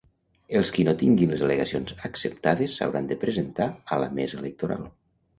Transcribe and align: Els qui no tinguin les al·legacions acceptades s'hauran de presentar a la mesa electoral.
Els 0.59 0.69
qui 0.75 0.83
no 0.85 0.93
tinguin 1.01 1.33
les 1.33 1.41
al·legacions 1.47 1.93
acceptades 2.09 2.73
s'hauran 2.77 3.09
de 3.11 3.17
presentar 3.25 3.67
a 3.97 3.99
la 4.05 4.09
mesa 4.21 4.41
electoral. 4.41 4.89